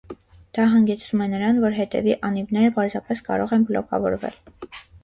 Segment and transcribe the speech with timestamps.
[0.57, 4.43] Դա հանգեցնում է նրան, որ հետևի անիվները պարզապես կարող են բլոկավորվել։